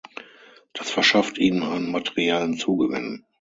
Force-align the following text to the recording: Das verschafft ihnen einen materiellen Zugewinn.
Das 0.73 0.89
verschafft 0.89 1.37
ihnen 1.37 1.61
einen 1.61 1.91
materiellen 1.91 2.57
Zugewinn. 2.57 3.23